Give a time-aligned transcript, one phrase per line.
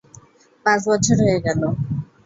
[0.65, 1.61] পাঁচ বছর হয়ে গেল।